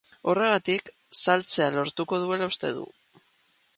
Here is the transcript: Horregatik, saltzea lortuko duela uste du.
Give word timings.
Horregatik, 0.31 0.89
saltzea 1.19 1.67
lortuko 1.75 2.21
duela 2.25 2.49
uste 2.55 2.73
du. 2.79 2.87